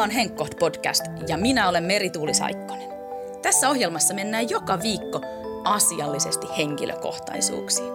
[0.00, 2.88] Tämä on Henkkoht podcast ja minä olen Merituuli Saikkonen.
[3.42, 5.20] Tässä ohjelmassa mennään joka viikko
[5.64, 7.92] asiallisesti henkilökohtaisuuksiin.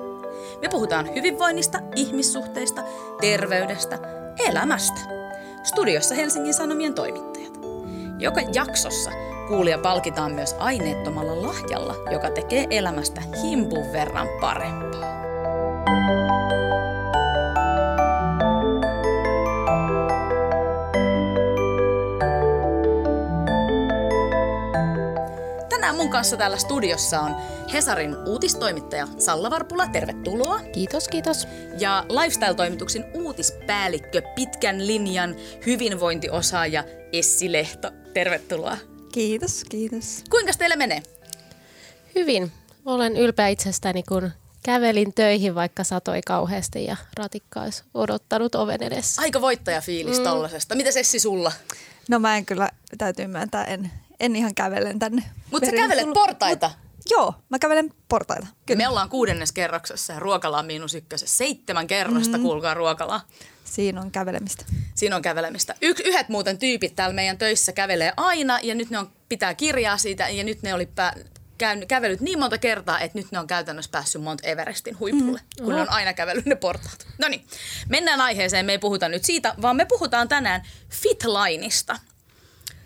[0.61, 2.83] Me puhutaan hyvinvoinnista, ihmissuhteista,
[3.21, 3.99] terveydestä,
[4.49, 4.99] elämästä.
[5.63, 7.53] Studiossa Helsingin Sanomien toimittajat.
[8.19, 9.11] Joka jaksossa
[9.47, 15.15] kuulija palkitaan myös aineettomalla lahjalla, joka tekee elämästä himpun verran parempaa.
[15.85, 16.34] Tänään mun
[26.15, 27.35] kanssa täällä studiossa on
[27.73, 30.59] Hesarin uutistoimittaja Salla Varpula, tervetuloa.
[30.59, 31.47] Kiitos, kiitos.
[31.79, 36.83] Ja Lifestyle-toimituksen uutispäällikkö, pitkän linjan hyvinvointiosaaja
[37.13, 38.77] Essi Lehto, tervetuloa.
[39.13, 40.23] Kiitos, kiitos.
[40.29, 41.03] Kuinka teille menee?
[42.15, 42.51] Hyvin.
[42.85, 44.31] Olen ylpeä itsestäni, kun
[44.63, 49.21] kävelin töihin, vaikka satoi kauheasti ja ratikka olisi odottanut oven edessä.
[49.21, 50.23] Aika voittajafiilis mm.
[50.23, 50.75] tollasesta.
[50.75, 51.51] Mitä Essi sulla?
[52.09, 55.23] No mä en kyllä, täytyy myöntää, en, en ihan kävelen tänne.
[55.51, 56.67] Mutta sä kävelet portaita.
[56.67, 58.47] Mut, joo, mä kävelen portaita.
[58.65, 58.77] Kyllä.
[58.77, 61.37] Me ollaan kuudennes kerroksessa ja ruokala on miinus ykkösessä.
[61.37, 62.43] Seitsemän kerrosta, mm.
[62.43, 63.21] kuulkaa ruokalaa.
[63.63, 64.65] Siinä on kävelemistä.
[64.95, 65.75] Siinä on kävelemistä.
[65.81, 69.97] Y- yhdet muuten tyypit täällä meidän töissä kävelee aina ja nyt ne on, pitää kirjaa
[69.97, 71.13] siitä ja nyt ne oli pää,
[71.57, 75.65] käynyt, kävellyt niin monta kertaa, että nyt ne on käytännössä päässyt Mount Everestin huipulle, mm.
[75.65, 77.07] kun ne on aina kävellyt ne portaat.
[77.17, 77.47] No niin,
[77.89, 78.65] mennään aiheeseen.
[78.65, 81.99] Me ei puhuta nyt siitä, vaan me puhutaan tänään Fitlineista.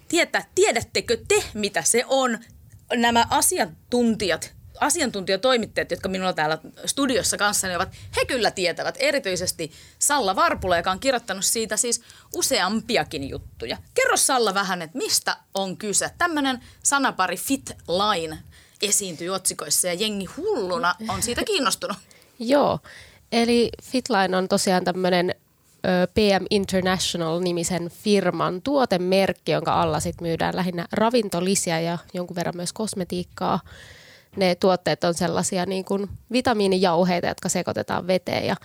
[0.09, 2.39] Tietä, tiedättekö te, mitä se on?
[2.93, 8.95] Nämä asiantuntijat, asiantuntijatoimittajat, jotka minulla täällä studiossa kanssani ovat, he kyllä tietävät.
[8.99, 12.01] Erityisesti Salla Varpula, joka on kirjoittanut siitä siis
[12.35, 13.77] useampiakin juttuja.
[13.93, 16.09] Kerro Salla vähän, että mistä on kyse.
[16.17, 18.37] Tämmöinen sanapari fit line
[18.81, 21.97] esiintyy otsikoissa ja jengi hulluna on siitä kiinnostunut.
[22.39, 22.79] Joo,
[23.31, 25.35] eli Fitline on tosiaan tämmöinen
[26.13, 33.59] PM International-nimisen firman tuotemerkki, jonka alla sit myydään lähinnä ravintolisia ja jonkun verran myös kosmetiikkaa.
[34.35, 38.55] Ne tuotteet on sellaisia niin kuin vitamiinijauheita, jotka sekoitetaan veteen ja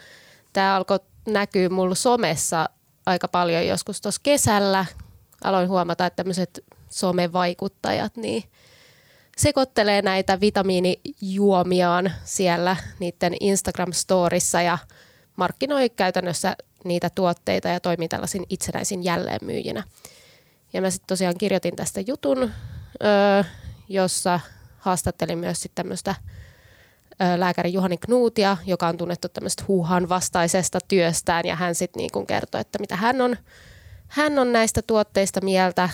[0.53, 2.69] tämä alkoi näkyä mulla somessa
[3.07, 4.85] aika paljon joskus tuossa kesällä.
[5.45, 8.45] Aloin huomata, että tämmöiset somevaikuttajat niin
[9.37, 14.79] sekoittelee näitä vitamiinijuomiaan siellä niiden Instagram-storissa ja
[15.37, 19.85] markkinoi käytännössä niitä tuotteita ja toimii tällaisin itsenäisin jälleenmyyjinä.
[20.73, 22.51] Ja mä sitten tosiaan kirjoitin tästä jutun,
[23.05, 23.45] öö,
[23.89, 24.41] jossa
[24.79, 26.15] haastattelin myös sitten tämmöistä
[27.37, 32.61] lääkäri Juhani Knuutia, joka on tunnettu tämmöistä huuhan vastaisesta työstään ja hän sitten niin kertoi,
[32.61, 33.37] että mitä hän on,
[34.09, 35.89] hän on näistä tuotteista mieltä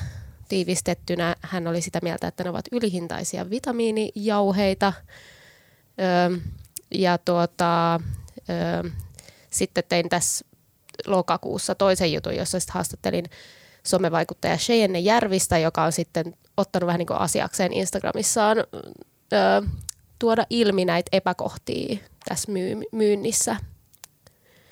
[0.49, 1.37] tiivistettynä.
[1.41, 4.93] Hän oli sitä mieltä, että ne ovat ylihintaisia vitamiinijauheita
[6.01, 6.39] öö,
[6.95, 8.01] ja tuota,
[8.51, 8.91] öö,
[9.51, 10.47] sitten tein tässä
[11.07, 13.25] lokakuussa toisen jutun, jossa sitten haastattelin
[13.83, 18.65] somevaikuttaja Cheyenne Järvistä, joka on sitten ottanut vähän niin kuin asiakseen Instagramissaan ö,
[20.19, 23.57] tuoda ilmi näitä epäkohtia tässä myy- myynnissä.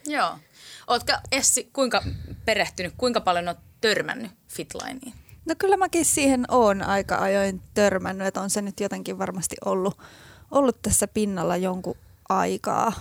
[0.06, 0.38] Joo.
[0.86, 2.02] Oletko Essi kuinka
[2.44, 5.12] perehtynyt, kuinka paljon olet törmännyt Fitlineen?
[5.46, 9.98] No kyllä mäkin siihen on aika ajoin törmännyt, että on se nyt jotenkin varmasti ollut,
[10.50, 11.96] ollut tässä pinnalla jonkun
[12.28, 12.92] aikaa.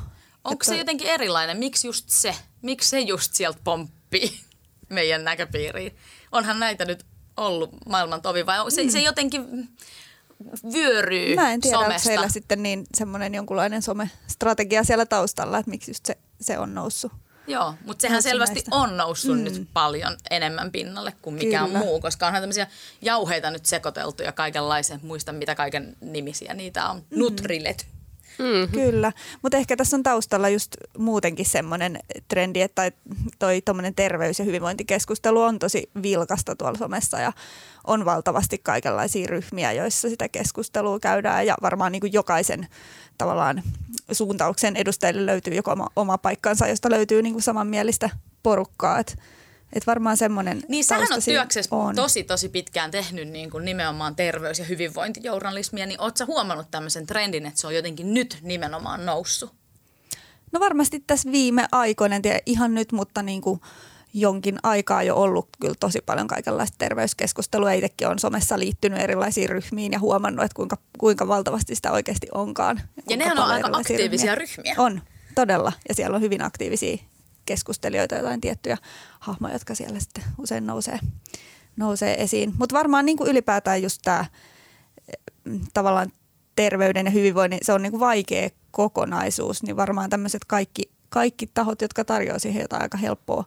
[0.47, 0.65] Onko että...
[0.65, 1.57] se jotenkin erilainen?
[1.57, 2.35] Miksi just se?
[2.61, 4.39] Miksi se just sieltä pomppii
[4.89, 5.97] meidän näköpiiriin?
[6.31, 7.05] Onhan näitä nyt
[7.37, 8.89] ollut maailman tovi vai se, mm.
[8.89, 9.69] se jotenkin
[10.73, 11.93] vyöryy Mä en tiedä, somesta.
[11.93, 16.75] onko siellä sitten niin semmoinen jonkunlainen somestrategia siellä taustalla, että miksi just se, se on
[16.75, 17.11] noussut.
[17.47, 18.75] Joo, mutta sehän selvästi näistä.
[18.75, 19.43] on noussut mm.
[19.43, 21.79] nyt paljon enemmän pinnalle kuin mikään Kyllä.
[21.79, 22.67] muu, koska onhan tämmöisiä
[23.01, 27.19] jauheita nyt sekoiteltu ja kaikenlaisia, muista mitä kaiken nimisiä niitä on, mm.
[27.19, 27.85] Nutrilety
[28.39, 28.79] Mm-hmm.
[28.79, 29.11] Kyllä,
[29.41, 32.91] mutta ehkä tässä on taustalla just muutenkin semmoinen trendi, että
[33.39, 33.61] toi
[33.95, 37.33] terveys- ja hyvinvointikeskustelu on tosi vilkasta tuolla somessa ja
[37.87, 42.67] on valtavasti kaikenlaisia ryhmiä, joissa sitä keskustelua käydään ja varmaan niin kuin jokaisen
[43.17, 43.63] tavallaan
[44.11, 48.09] suuntauksen edustajille löytyy joko oma, oma paikkansa, josta löytyy niin kuin samanmielistä
[48.43, 49.13] porukkaa, että
[49.73, 51.95] et varmaan semmoinen Niin sähän on työksessä on.
[51.95, 57.45] tosi tosi pitkään tehnyt niin kuin nimenomaan terveys- ja hyvinvointijournalismia, niin ootko huomannut tämmöisen trendin,
[57.45, 59.53] että se on jotenkin nyt nimenomaan noussut?
[60.51, 63.61] No varmasti tässä viime aikoina, en tiedä ihan nyt, mutta niin kuin
[64.13, 67.71] jonkin aikaa jo ollut kyllä tosi paljon kaikenlaista terveyskeskustelua.
[67.71, 72.81] Itsekin on somessa liittynyt erilaisiin ryhmiin ja huomannut, että kuinka, kuinka valtavasti sitä oikeasti onkaan.
[73.09, 74.63] Ja nehän on aika aktiivisia ryhmiä.
[74.63, 74.75] ryhmiä.
[74.77, 75.01] On,
[75.35, 75.71] todella.
[75.89, 76.97] Ja siellä on hyvin aktiivisia
[77.47, 78.77] keskustelijoita, jotain tiettyjä
[79.19, 80.99] hahmoja, jotka siellä sitten usein nousee,
[81.77, 82.53] nousee esiin.
[82.59, 84.25] Mutta varmaan niin kuin ylipäätään just tämä
[85.43, 86.11] mm, tavallaan
[86.55, 91.81] terveyden ja hyvinvoinnin, se on niin kuin vaikea kokonaisuus, niin varmaan tämmöiset kaikki, kaikki tahot,
[91.81, 93.43] jotka tarjoavat siihen jotain aika helppoa,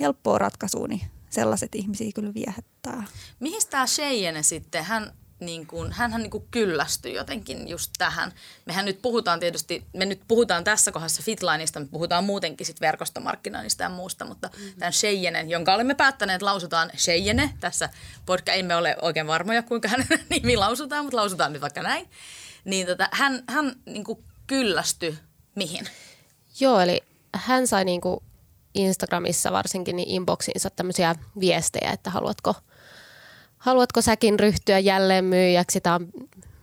[0.00, 1.00] helppoa ratkaisua, niin
[1.30, 3.04] sellaiset ihmisiä kyllä viehättää.
[3.40, 8.32] Mihin tämä Cheyenne sitten, hän niin kuin, hänhän niin kuin kyllästyi jotenkin just tähän.
[8.66, 13.82] Mehän nyt puhutaan tietysti, me nyt puhutaan tässä kohdassa Fitlineista, me puhutaan muutenkin sit verkostomarkkinoinnista
[13.82, 14.78] ja muusta, mutta mm-hmm.
[14.78, 17.88] tämän Cheyenne, jonka olemme päättäneet, lausutaan Cheyenne tässä
[18.26, 22.10] podcast, emme ole oikein varmoja kuinka hänen nimi lausutaan, mutta lausutaan nyt vaikka näin.
[22.64, 25.18] Niin tota, hän, hän niin kuin kyllästyi
[25.54, 25.88] mihin?
[26.60, 27.00] Joo, eli
[27.34, 28.20] hän sai niin kuin
[28.74, 32.54] Instagramissa varsinkin niin inboxiinsa tämmöisiä viestejä, että haluatko,
[33.58, 36.08] haluatko säkin ryhtyä jälleen myyjäksi, tämä on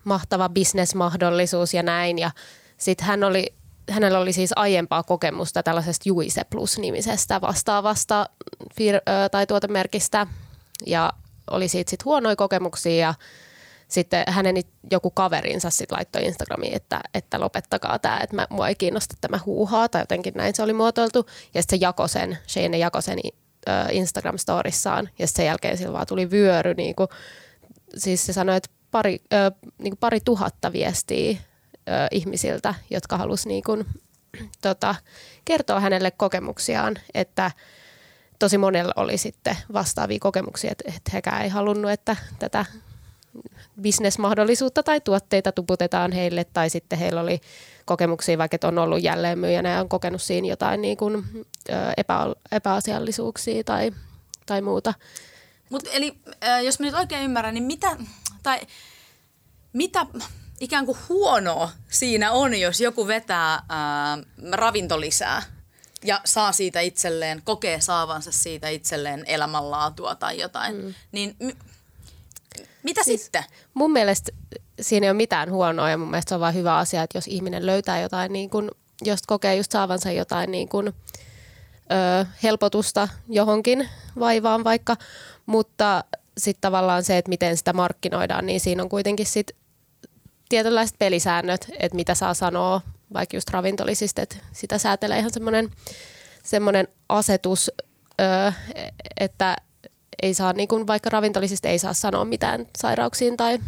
[0.03, 2.19] mahtava bisnesmahdollisuus ja näin.
[2.19, 2.31] Ja
[2.77, 3.53] sitten hän oli,
[3.89, 8.29] hänellä oli siis aiempaa kokemusta tällaisesta Juise Plus-nimisestä vastaavasta
[8.63, 10.27] fir- tai tuotemerkistä
[10.85, 11.13] ja
[11.51, 13.13] oli siitä sitten huonoja kokemuksia ja
[13.87, 14.55] sitten hänen
[14.91, 19.39] joku kaverinsa sitten laittoi Instagramiin, että, että lopettakaa tämä, että mä, mua ei kiinnosta tämä
[19.45, 21.25] huuhaa tai jotenkin näin se oli muotoiltu.
[21.53, 23.19] Ja sitten se jakoi sen, Shane jakoi sen
[23.91, 26.73] Instagram-storissaan ja sen jälkeen sillä vaan tuli vyöry.
[26.73, 27.07] Niin kuin,
[27.97, 29.19] siis se sanoi, että pari,
[29.77, 33.85] niin kuin pari tuhatta viestiä äh, ihmisiltä, jotka halusivat niin kuin,
[34.61, 34.95] tota,
[35.45, 37.51] kertoa hänelle kokemuksiaan, että
[38.39, 42.65] tosi monella oli sitten vastaavia kokemuksia, että, että hekään ei halunnut, että tätä
[43.81, 47.41] bisnesmahdollisuutta tai tuotteita tuputetaan heille tai sitten heillä oli
[47.85, 51.45] kokemuksia, vaikka on ollut jälleenmyyjänä ja on kokenut siinä jotain niin kuin,
[51.97, 52.19] epä,
[52.51, 53.91] epäasiallisuuksia tai,
[54.45, 54.93] tai muuta.
[55.69, 56.17] Mut eli
[56.63, 57.97] jos mä nyt oikein ymmärrän, niin mitä,
[58.43, 58.59] tai
[59.73, 60.05] mitä
[60.59, 64.17] ikään kuin huonoa siinä on, jos joku vetää ää,
[64.51, 65.43] ravintolisää
[66.03, 70.93] ja saa siitä itselleen, kokee saavansa siitä itselleen elämänlaatua tai jotain, mm.
[71.11, 71.37] niin
[72.83, 73.43] mitä siis sitten?
[73.73, 74.31] Mun mielestä
[74.81, 77.27] siinä ei ole mitään huonoa ja mun mielestä se on vain hyvä asia, että jos
[77.27, 78.71] ihminen löytää jotain, niin kun,
[79.05, 83.89] jos kokee just saavansa jotain niin kun, ö, helpotusta johonkin
[84.19, 84.95] vaivaan vaikka,
[85.45, 86.03] mutta
[86.37, 89.57] sitten tavallaan se, että miten sitä markkinoidaan, niin siinä on kuitenkin sitten
[90.49, 92.81] tietynlaiset pelisäännöt, että mitä saa sanoa
[93.13, 95.71] vaikka just ravintolisista, että sitä säätelee ihan semmoinen
[96.43, 97.71] semmoinen asetus,
[98.21, 98.51] ö,
[99.19, 99.55] että
[100.21, 103.59] ei saa, niin kuin vaikka ravintolisista ei saa sanoa mitään sairauksiin tai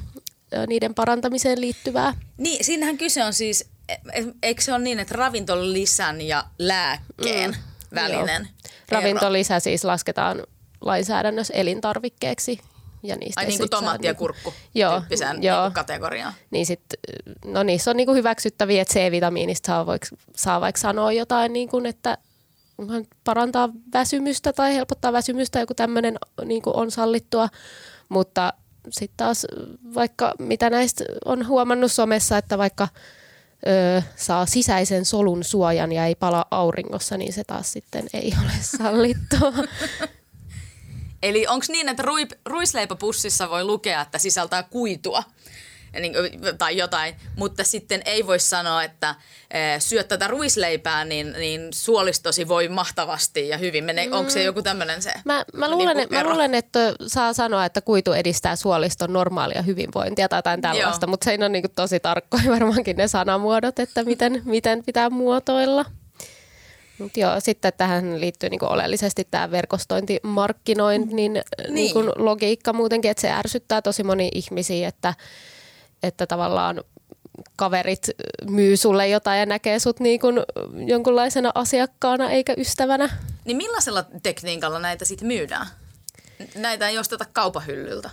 [0.68, 2.14] niiden parantamiseen liittyvää.
[2.38, 7.52] Niin, siinähän kyse on siis, e, e, eikö se ole niin, että ravintolisän ja lääkkeen
[7.52, 8.72] mm, välinen joo.
[8.90, 10.44] Ravintolisä siis lasketaan
[10.82, 12.60] lainsäädännössä elintarvikkeeksi.
[13.04, 15.64] Ja niistä Ai niin kuin tomaatti ja niinku- kurkku joo, tyyppisen joo.
[15.64, 16.34] Niin kategoriaan.
[16.52, 16.82] Niin sit,
[17.46, 20.06] no niissä on niin kuin hyväksyttäviä, että C-vitamiinista saa, voiko,
[20.36, 22.18] saa vaikka sanoa jotain, niin kuin, että
[23.24, 27.48] parantaa väsymystä tai helpottaa väsymystä, joku tämmöinen niin on sallittua,
[28.10, 28.54] mutta
[28.92, 29.45] sitten taas
[29.94, 32.88] vaikka mitä näistä on huomannut somessa, että vaikka
[33.68, 38.51] ö, saa sisäisen solun suojan ja ei pala auringossa, niin se taas sitten ei ole
[38.78, 39.54] sallittua.
[41.24, 42.04] Eli onko niin, että
[42.45, 45.24] ruisleipäpussissa voi lukea, että sisältää kuitua?
[46.00, 46.13] Niin,
[46.57, 49.16] tai jotain, mutta sitten ei voi sanoa, että
[49.51, 53.84] e, syöt tätä ruisleipää, niin, niin suolistosi voi mahtavasti ja hyvin.
[53.84, 54.13] Mene, mm.
[54.13, 57.81] Onko se joku tämmöinen se mä, mä, luulen, niin mä luulen, että saa sanoa, että
[57.81, 61.10] kuitu edistää suoliston normaalia hyvinvointia tai jotain tällaista, Joo.
[61.10, 65.86] mutta se on niin kuin tosi tarkkoja varmaankin ne sanamuodot, että miten, miten pitää muotoilla.
[67.00, 71.44] Mut joo, sitten tähän liittyy niinku oleellisesti tämä verkostointimarkkinoinnin niin.
[71.69, 75.14] niinku logiikka muutenkin, että se ärsyttää tosi moni ihmisiä, että
[76.07, 76.83] että tavallaan
[77.56, 78.09] kaverit
[78.49, 80.40] myy sulle jotain ja näkee sut niin kuin
[80.87, 83.09] jonkunlaisena asiakkaana eikä ystävänä.
[83.45, 85.68] Niin millaisella tekniikalla näitä sitten myydään?
[86.56, 88.09] Näitä ei osteta kaupahyllyltä.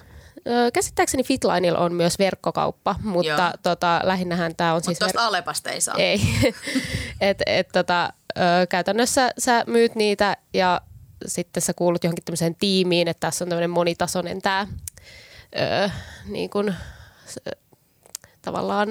[0.72, 5.00] Käsittääkseni Fitlineilla on myös verkkokauppa, mutta tota, lähinnähän tämä on Mut siis...
[5.00, 5.26] Mutta ver...
[5.26, 5.94] Alepasta ei saa.
[5.98, 6.20] Ei.
[7.20, 10.80] et, et, tota, ö, käytännössä sä myyt niitä ja
[11.26, 14.66] sitten sä kuulut johonkin tämmöiseen tiimiin, että tässä on tämmöinen monitasoinen tämä
[16.26, 16.74] niin kun,
[18.44, 18.88] tavallaan...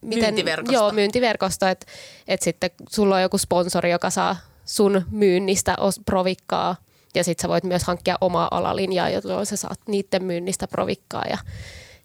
[0.00, 0.72] Miten, myyntiverkosto.
[0.72, 1.86] Joo, myyntiverkosto, että
[2.28, 6.76] et sitten sulla on joku sponsori, joka saa sun myynnistä provikkaa
[7.14, 11.38] ja sitten sä voit myös hankkia omaa alalinjaa, jolloin sä saat niiden myynnistä provikkaa ja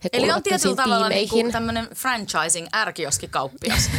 [0.04, 3.90] he Eli on tietyllä tavalla niinku tämmöinen franchising ärkioskikauppias.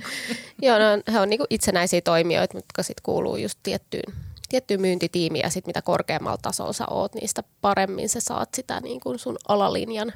[0.62, 4.14] Joo, no, he on niinku itsenäisiä toimijoita, jotka sitten kuuluu just tiettyyn,
[4.48, 8.80] tiettyyn myyntitiimiin ja sitten mitä korkeammalla tasolla sä oot, niin sitä paremmin sä saat sitä
[8.80, 10.12] niin kuin sun alalinjan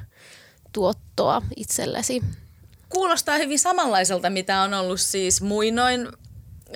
[0.77, 2.21] tuottoa itsellesi.
[2.89, 6.07] Kuulostaa hyvin samanlaiselta, mitä on ollut siis muinoin.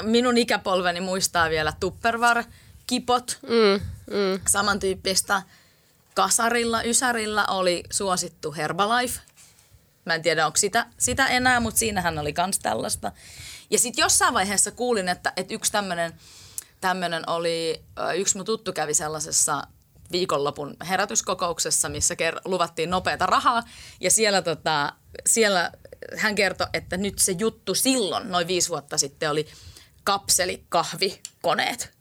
[0.01, 3.81] Minun ikäpolveni muistaa vielä Tupperware-kipot, mm,
[4.13, 4.39] mm.
[4.48, 5.41] samantyyppistä.
[6.13, 9.20] Kasarilla, Ysärillä oli suosittu Herbalife.
[10.05, 13.12] Mä en tiedä, onko sitä, sitä enää, mutta siinähän oli kans tällaista.
[13.70, 16.13] Ja sitten jossain vaiheessa kuulin, että, että yksi tämmöinen
[16.81, 17.84] tämmönen oli,
[18.15, 19.67] yksi mun tuttu kävi sellaisessa
[20.12, 23.63] viikonlopun herätyskokouksessa, missä ker- luvattiin nopeata rahaa.
[24.00, 24.94] Ja siellä, tota,
[25.25, 25.72] siellä
[26.18, 29.48] hän kertoi, että nyt se juttu silloin, noin viisi vuotta sitten, oli
[30.03, 31.98] kapselikahvikoneet.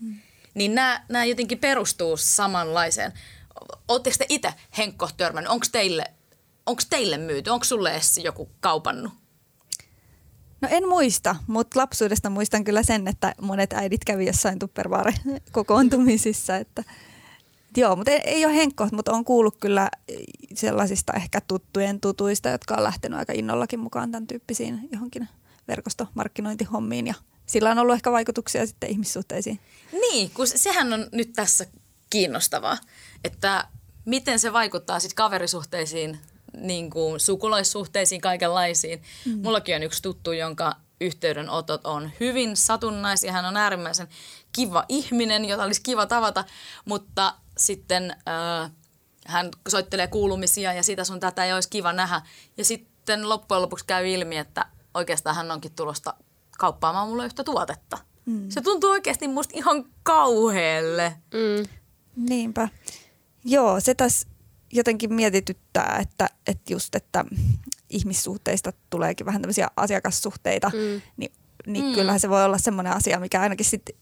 [0.00, 0.20] Mm.
[0.54, 3.12] Niin nämä, nämä jotenkin perustuu samanlaiseen.
[3.88, 5.52] Oletteko te itse, Henkko, törmännyt?
[5.52, 6.04] Onko teille,
[6.66, 7.50] onko teille myyty?
[7.50, 9.12] Onko sulle Essi joku kaupannut?
[10.60, 16.56] No en muista, mutta lapsuudesta muistan kyllä sen, että monet äidit kävi jossain tupperware-kokoontumisissa.
[16.56, 16.84] Että,
[17.76, 19.88] joo, mutta ei, ei ole henkko, mutta on kuullut kyllä
[20.54, 25.28] sellaisista ehkä tuttujen tutuista, jotka on lähtenyt aika innollakin mukaan tämän tyyppisiin johonkin
[25.68, 27.14] verkostomarkkinointihommiin ja
[27.46, 29.60] sillä on ollut ehkä vaikutuksia sitten ihmissuhteisiin.
[29.92, 31.66] Niin, kun sehän on nyt tässä
[32.10, 32.78] kiinnostavaa,
[33.24, 33.68] että
[34.04, 36.18] miten se vaikuttaa sitten kaverisuhteisiin,
[36.56, 39.02] niin kuin sukulaissuhteisiin, kaikenlaisiin.
[39.24, 39.40] Mm.
[39.42, 43.32] Mullakin on yksi tuttu, jonka yhteydenotot on hyvin satunnaisia.
[43.32, 44.08] Hän on äärimmäisen
[44.52, 46.44] kiva ihminen, jota olisi kiva tavata,
[46.84, 48.70] mutta sitten äh,
[49.26, 52.22] hän soittelee kuulumisia ja sitä sun tätä ei olisi kiva nähdä.
[52.56, 56.14] Ja sitten loppujen lopuksi käy ilmi, että oikeastaan hän onkin tulosta
[56.58, 57.98] kauppaamaan mulle yhtä tuotetta.
[58.26, 58.50] Mm.
[58.50, 61.16] Se tuntuu oikeasti musta ihan kauhealle.
[61.34, 61.68] Mm.
[62.16, 62.68] Niinpä.
[63.44, 64.28] Joo, se tässä
[64.72, 67.24] jotenkin mietityttää, että, että just, että
[67.90, 71.02] ihmissuhteista tuleekin vähän tämmöisiä asiakassuhteita, mm.
[71.16, 71.32] niin,
[71.66, 71.94] niin mm.
[71.94, 73.94] kyllähän se voi olla semmoinen asia, mikä ainakin sitten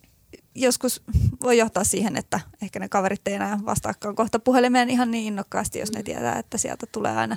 [0.56, 1.02] joskus
[1.42, 5.78] voi johtaa siihen, että ehkä ne kaverit ei enää vastaakaan kohta puhelimeen ihan niin innokkaasti,
[5.78, 6.04] jos ne mm.
[6.04, 7.36] tietää, että sieltä tulee aina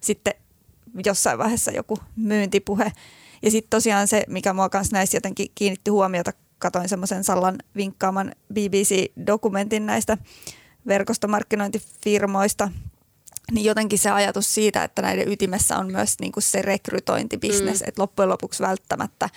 [0.00, 0.34] sitten
[1.04, 2.92] jossain vaiheessa joku myyntipuhe.
[3.42, 8.32] Ja sitten tosiaan se, mikä mua kanssa näissä jotenkin kiinnitti huomiota, katoin semmoisen Sallan vinkkaaman
[8.52, 10.18] BBC-dokumentin näistä
[10.86, 12.70] verkostomarkkinointifirmoista,
[13.52, 17.88] niin jotenkin se ajatus siitä, että näiden ytimessä on myös niin kuin se rekrytointibisnes, mm.
[17.88, 19.28] että loppujen lopuksi välttämättä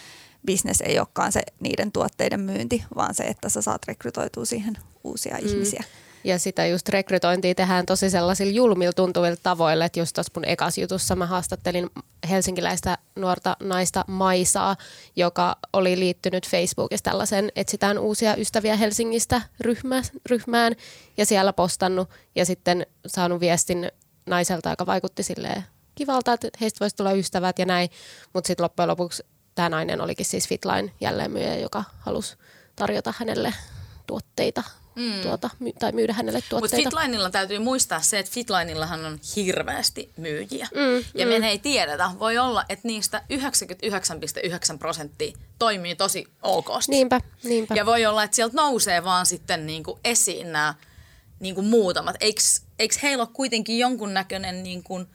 [0.45, 5.37] bisnes ei olekaan se niiden tuotteiden myynti, vaan se, että sä saat rekrytoitua siihen uusia
[5.41, 5.47] mm.
[5.47, 5.83] ihmisiä.
[6.23, 10.77] Ja sitä just rekrytointia tehdään tosi sellaisilla julmilla tuntuvilla tavoilla, että just tuossa mun ekas
[10.77, 11.89] jutussa mä haastattelin
[12.29, 14.75] helsinkiläistä nuorta naista Maisaa,
[15.15, 19.41] joka oli liittynyt Facebookissa tällaisen etsitään uusia ystäviä Helsingistä
[20.29, 20.75] ryhmään
[21.17, 23.91] ja siellä postannut ja sitten saanut viestin
[24.25, 25.63] naiselta, joka vaikutti silleen
[25.95, 27.89] kivalta, että heistä voisi tulla ystävät ja näin,
[28.33, 29.23] mutta sitten loppujen lopuksi
[29.55, 32.35] tämä nainen olikin siis Fitline jälleenmyyjä, joka halusi
[32.75, 33.53] tarjota hänelle
[34.07, 34.63] tuotteita
[34.95, 35.21] mm.
[35.21, 36.75] tuota, my, tai myydä hänelle tuotteita.
[36.75, 40.67] Mutta Fitlineilla täytyy muistaa se, että Fitlineillahan on hirveästi myyjiä.
[40.73, 41.31] Mm, ja mm.
[41.31, 42.11] me ei tiedetä.
[42.19, 43.23] Voi olla, että niistä
[44.73, 46.91] 99,9 prosenttia toimii tosi okosti.
[46.91, 47.75] Niinpä, niinpä.
[47.75, 50.75] Ja voi olla, että sieltä nousee vaan sitten niinku esiin nämä
[51.39, 52.15] niinku muutamat.
[52.19, 52.41] Eikö,
[52.79, 54.63] eikö heillä ole kuitenkin jonkunnäköinen...
[54.63, 55.05] Niinku,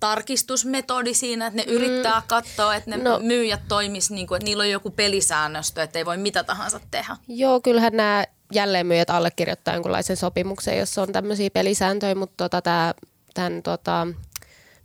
[0.00, 1.72] tarkistusmetodi siinä, että ne mm.
[1.72, 5.98] yrittää katsoa, että ne no, myyjät toimis niin kuin, että niillä on joku pelisäännöstö, että
[5.98, 7.16] ei voi mitä tahansa tehdä.
[7.28, 12.94] Joo, kyllähän nämä jälleenmyyjät allekirjoittaa jonkunlaisen sopimuksen, jossa on tämmöisiä pelisääntöjä, mutta tota, tämä,
[13.34, 14.06] tämän tota,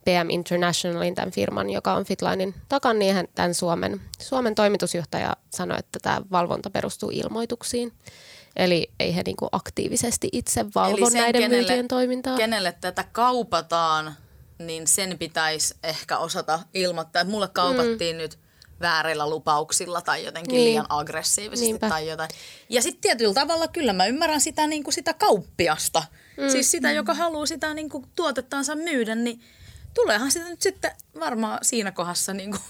[0.06, 5.80] PM Internationalin, tämän firman, joka on Fitlinein takan, niin hän, tämän Suomen, Suomen toimitusjohtaja sanoi,
[5.80, 7.94] että tämä valvonta perustuu ilmoituksiin.
[8.56, 12.38] Eli ei he niinku aktiivisesti itse valvo sen, näiden kenelle, myyjien toimintaa.
[12.38, 14.16] Kenelle tätä kaupataan,
[14.68, 17.24] niin sen pitäisi ehkä osata ilmoittaa.
[17.24, 18.18] Mulle kaupattiin mm.
[18.18, 18.40] nyt
[18.82, 20.66] väärillä lupauksilla tai jotenkin niin.
[20.66, 21.90] liian aggressiivisesti Niinpä.
[21.90, 22.30] tai jotain.
[22.70, 26.04] Ja sitten tietyllä tavalla kyllä mä ymmärrän sitä, niin kuin sitä kauppiasta.
[26.38, 26.50] Mm.
[26.50, 26.96] Siis sitä, mm.
[26.96, 29.42] joka haluaa sitä niin kuin tuotettansa myydä, niin
[29.94, 32.62] tuleehan sitä nyt sitten varmaan siinä kohdassa niin kuin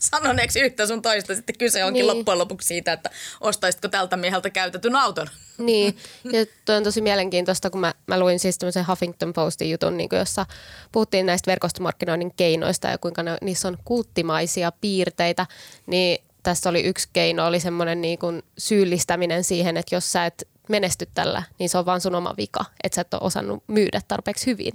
[0.00, 1.34] sanoneeksi yhtä sun toista.
[1.34, 2.16] Sitten kyse onkin niin.
[2.16, 5.26] loppujen lopuksi siitä, että ostaisitko tältä mieheltä käytetyn auton.
[5.58, 9.96] Niin, ja toi on tosi mielenkiintoista, kun mä, mä luin siis tämmöisen Huffington Postin jutun,
[9.96, 10.46] niin jossa
[10.92, 15.46] puhuttiin näistä verkostomarkkinoinnin keinoista ja kuinka ne, niissä on kulttimaisia piirteitä,
[15.86, 20.48] niin tässä oli yksi keino, oli semmoinen niin kuin syyllistäminen siihen, että jos sä et
[20.68, 24.00] menesty tällä, niin se on vaan sun oma vika, että sä et ole osannut myydä
[24.08, 24.72] tarpeeksi hyvin.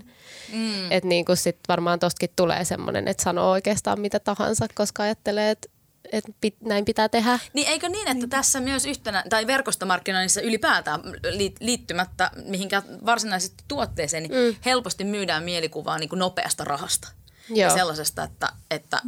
[0.54, 0.92] Mm.
[0.92, 5.52] Että niin kuin sit varmaan tostakin tulee semmoinen, että sanoo oikeastaan mitä tahansa, koska ajattelee,
[5.52, 5.70] että
[6.12, 7.40] että pit, näin pitää tehdä.
[7.54, 8.30] Niin eikö niin, että niin.
[8.30, 11.02] tässä myös yhtenä, tai verkostomarkkinoinnissa ylipäätään
[11.60, 14.56] liittymättä mihinkään varsinaisesti tuotteeseen, niin mm.
[14.66, 17.08] helposti myydään mielikuvaa niin kuin nopeasta rahasta.
[17.50, 17.58] Joo.
[17.58, 19.02] Ja sellaisesta, että, että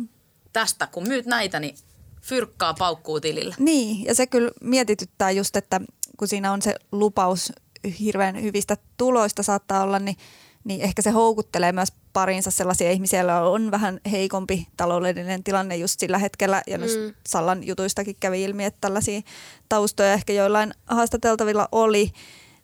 [0.53, 1.75] tästä kun myyt näitä, niin
[2.21, 3.55] fyrkkaa paukkuu tilille.
[3.59, 5.81] Niin, ja se kyllä mietityttää just, että
[6.17, 7.53] kun siinä on se lupaus
[7.99, 10.17] hirveän hyvistä tuloista saattaa olla, niin,
[10.63, 15.99] niin ehkä se houkuttelee myös parinsa sellaisia ihmisiä, joilla on vähän heikompi taloudellinen tilanne just
[15.99, 16.61] sillä hetkellä.
[16.67, 17.13] Ja mm.
[17.27, 19.21] Sallan jutuistakin kävi ilmi, että tällaisia
[19.69, 22.11] taustoja ehkä joillain haastateltavilla oli,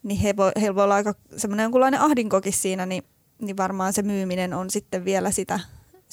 [0.03, 3.03] niin he voi, heillä voi olla aika semmoinen jonkunlainen ahdinkokin siinä, niin,
[3.41, 5.59] niin varmaan se myyminen on sitten vielä sitä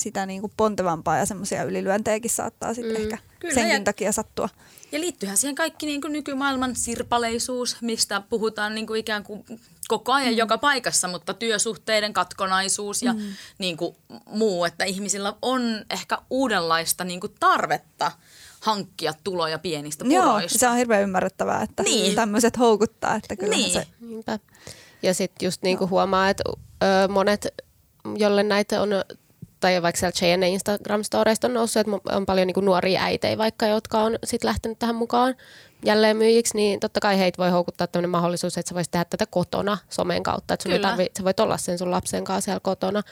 [0.00, 4.12] sitä niin kuin pontevampaa ja semmoisia ylilyöntejäkin saattaa sitten mm, ehkä kyllä, senkin ja, takia
[4.12, 4.48] sattua.
[4.92, 9.44] Ja liittyyhän siihen kaikki niin kuin nykymaailman sirpaleisuus, mistä puhutaan niin kuin ikään kuin
[9.88, 10.38] koko ajan mm.
[10.38, 13.20] joka paikassa, mutta työsuhteiden katkonaisuus ja mm.
[13.58, 18.12] niin kuin muu, että ihmisillä on ehkä uudenlaista niin kuin tarvetta
[18.60, 20.40] hankkia tuloja pienistä puroista.
[20.40, 22.14] Joo, se on hirveän ymmärrettävää, että niin.
[22.14, 23.14] tämmöiset houkuttaa.
[23.14, 23.72] Että kyllä niin.
[23.72, 23.86] se...
[24.00, 24.38] Niinpä.
[25.02, 26.42] Ja sitten just niin kuin huomaa, että
[26.82, 27.46] ö, monet,
[28.16, 28.88] jolle näitä on
[29.60, 33.98] tai vaikka siellä Cheyenne Instagram-storeista on noussut, että on paljon niin nuoria äitejä vaikka, jotka
[33.98, 35.34] on sitten lähtenyt tähän mukaan
[35.84, 39.26] jälleen myyjiksi, niin totta kai heitä voi houkuttaa tämmöinen mahdollisuus, että sä voisit tehdä tätä
[39.26, 40.54] kotona somen kautta.
[40.54, 43.02] Että sun tarvi, sä voit olla sen sun lapsen kanssa siellä kotona.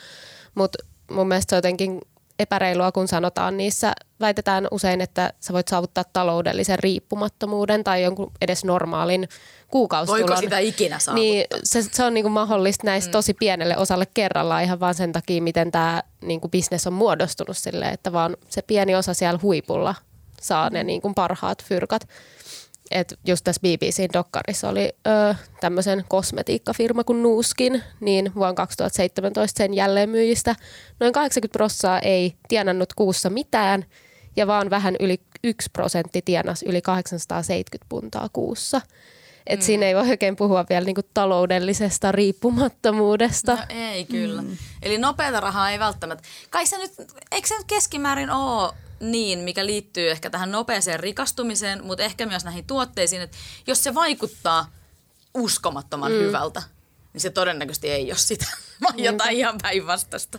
[0.54, 0.78] Mutta
[1.10, 2.00] mun mielestä se jotenkin
[2.38, 8.64] epäreilua, kun sanotaan niissä, väitetään usein, että sä voit saavuttaa taloudellisen riippumattomuuden tai jonkun edes
[8.64, 9.28] normaalin
[9.68, 10.28] kuukausitulon.
[10.28, 11.22] Voiko sitä ikinä saavuttaa?
[11.22, 13.12] Niin, se, se on niinku mahdollista näistä mm.
[13.12, 17.94] tosi pienelle osalle kerrallaan ihan vaan sen takia, miten tämä niinku bisnes on muodostunut silleen,
[17.94, 19.94] että vaan se pieni osa siellä huipulla
[20.40, 20.74] saa mm.
[20.74, 22.08] ne niinku parhaat fyrkat
[22.90, 30.54] että just tässä BBC-dokkarissa oli ö, tämmöisen kosmetiikkafirma kuin Nuuskin, niin vuonna 2017 sen jälleenmyyjistä
[31.00, 33.84] noin 80 prosenttia ei tienannut kuussa mitään
[34.36, 38.80] ja vaan vähän yli 1 prosentti tienas yli 870 puntaa kuussa.
[39.46, 39.64] Et mm.
[39.64, 43.54] siinä ei voi oikein puhua vielä niinku taloudellisesta riippumattomuudesta.
[43.54, 44.42] No ei kyllä.
[44.42, 44.56] Mm.
[44.82, 46.28] Eli nopeata rahaa ei välttämättä.
[46.50, 46.92] Kai se nyt,
[47.32, 52.44] eikö se nyt keskimäärin ole niin, mikä liittyy ehkä tähän nopeeseen rikastumiseen, mutta ehkä myös
[52.44, 53.36] näihin tuotteisiin, että
[53.66, 54.72] jos se vaikuttaa
[55.34, 56.18] uskomattoman mm.
[56.18, 56.62] hyvältä,
[57.12, 58.46] niin se todennäköisesti ei ole sitä,
[58.82, 60.38] vaan jotain ihan päinvastaista.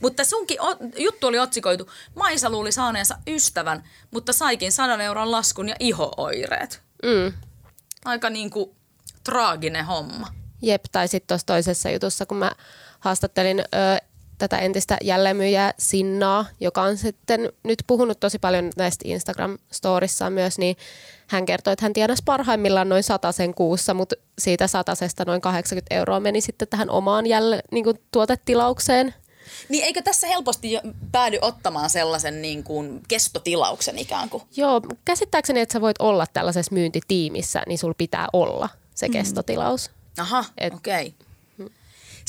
[0.00, 0.58] Mutta sunkin
[0.96, 6.82] juttu oli otsikoitu, Maisa luuli saaneensa ystävän, mutta saikin sadan euron laskun ja ihooireet.
[7.02, 7.32] Mm.
[8.04, 8.70] Aika niin kuin
[9.24, 10.28] traaginen homma.
[10.62, 12.52] Jep, tai sitten tuossa toisessa jutussa, kun mä
[13.00, 13.64] haastattelin ö,
[14.40, 20.76] tätä entistä jälleenmyyjää Sinnaa, joka on sitten nyt puhunut tosi paljon näistä Instagram-storissaan myös, niin
[21.26, 26.20] hän kertoi, että hän tienasi parhaimmillaan noin sen kuussa, mutta siitä satasesta noin 80 euroa
[26.20, 29.14] meni sitten tähän omaan jälle, niin kuin tuotetilaukseen.
[29.68, 30.78] Niin eikö tässä helposti
[31.12, 34.42] päädy ottamaan sellaisen niin kuin kestotilauksen ikään kuin?
[34.56, 39.12] Joo, käsittääkseni, että sä voit olla tällaisessa myyntitiimissä, niin sul pitää olla se mm.
[39.12, 39.90] kestotilaus.
[40.18, 41.06] Aha, okei.
[41.06, 41.29] Okay.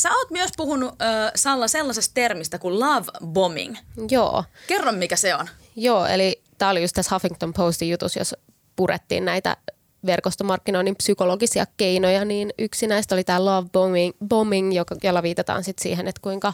[0.01, 3.75] Sä oot myös puhunut äh, Salla sellaisesta termistä kuin love bombing.
[4.09, 4.43] Joo.
[4.67, 5.47] Kerro mikä se on.
[5.75, 8.35] Joo, eli tämä oli just tässä Huffington Postin jutus, jos
[8.75, 9.57] purettiin näitä
[10.05, 15.83] verkostomarkkinoinnin psykologisia keinoja, niin yksi näistä oli tämä love bombing, bombing joka, jolla viitataan sitten
[15.83, 16.53] siihen, että kuinka,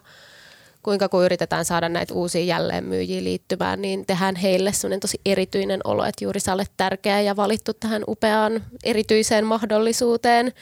[0.83, 6.05] kuinka kun yritetään saada näitä uusia jälleenmyyjiä liittymään, niin tehdään heille sellainen tosi erityinen olo,
[6.05, 10.53] että juuri sä olet tärkeä ja valittu tähän upeaan erityiseen mahdollisuuteen.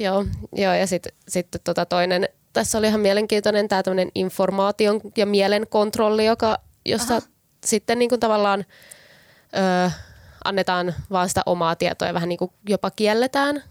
[0.00, 3.82] Joo, joo ja sitten sit tota toinen, tässä oli ihan mielenkiintoinen tämä
[4.14, 7.26] informaation ja mielen kontrolli, joka, jossa Aha.
[7.64, 8.64] sitten niin kuin tavallaan
[9.86, 9.90] ö,
[10.44, 13.62] annetaan vaan sitä omaa tietoa ja vähän niin kuin jopa kielletään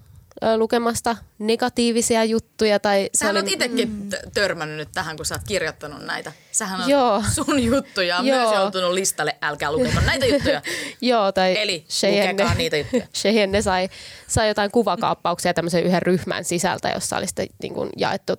[0.57, 2.79] lukemasta negatiivisia juttuja.
[2.79, 3.53] Tai Sä olet oli...
[3.53, 4.09] itsekin mm.
[4.33, 6.31] törmännyt nyt tähän, kun sä oot kirjoittanut näitä.
[6.51, 7.23] Sähän on Joo.
[7.31, 10.61] sun juttuja on myös joutunut listalle, älkää lukeko näitä juttuja.
[11.01, 13.07] Joo, tai Eli lukekaa niitä juttuja.
[13.15, 13.89] Cheyenne sai,
[14.27, 18.33] sai jotain kuvakaappauksia tämmöisen yhden ryhmän sisältä, jossa oli sitten niin kuin jaettu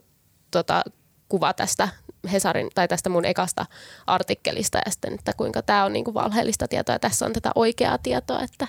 [0.50, 0.82] tota,
[1.28, 1.88] kuva tästä
[2.32, 3.66] Hesarin tai tästä mun ekasta
[4.06, 7.50] artikkelista ja sitten, että kuinka tämä on niin kuin valheellista tietoa ja tässä on tätä
[7.54, 8.40] oikeaa tietoa.
[8.40, 8.68] Että,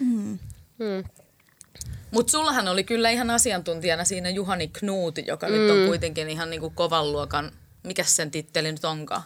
[0.00, 0.38] mm.
[0.78, 1.04] Mm.
[2.10, 5.52] Mutta sullahan oli kyllä ihan asiantuntijana siinä Juhani Knuuti, joka mm.
[5.52, 5.86] nyt on mm.
[5.86, 7.52] kuitenkin ihan niinku kovan luokan,
[7.82, 9.22] mikä sen titteli nyt onkaan?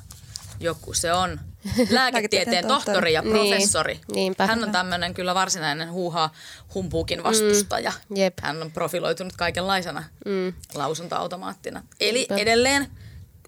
[0.61, 1.41] Joku se on.
[1.91, 4.01] Lääketieteen tohtori ja niin, professori.
[4.15, 6.31] Niin, Hän on tämmöinen kyllä varsinainen huuha
[6.75, 7.93] humpuukin vastustaja.
[8.09, 8.35] Mm, jep.
[8.43, 10.53] Hän on profiloitunut kaikenlaisena mm.
[10.75, 11.83] lausuntoautomaattina.
[12.01, 12.35] Eli Niinpä.
[12.37, 12.87] edelleen